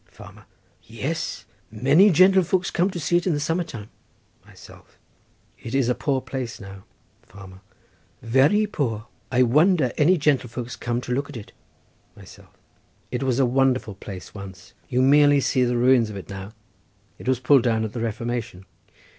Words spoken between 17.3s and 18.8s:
pulled down at the Reformation.